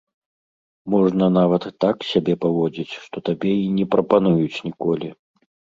Можна 0.93 1.25
нават 1.39 1.67
так 1.85 1.97
сябе 2.13 2.33
паводзіць, 2.47 2.97
што 3.05 3.17
табе 3.31 3.53
і 3.69 3.73
не 3.79 3.85
прапануюць 3.95 4.63
ніколі. 4.71 5.07